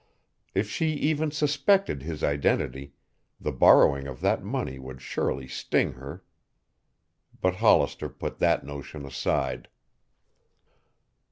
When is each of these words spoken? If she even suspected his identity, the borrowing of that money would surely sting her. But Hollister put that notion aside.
If 0.55 0.67
she 0.67 0.93
even 0.93 1.29
suspected 1.29 2.01
his 2.01 2.23
identity, 2.23 2.93
the 3.39 3.51
borrowing 3.51 4.07
of 4.07 4.19
that 4.21 4.43
money 4.43 4.79
would 4.79 4.99
surely 4.99 5.47
sting 5.47 5.91
her. 5.93 6.23
But 7.39 7.57
Hollister 7.57 8.09
put 8.09 8.39
that 8.39 8.65
notion 8.65 9.05
aside. 9.05 9.67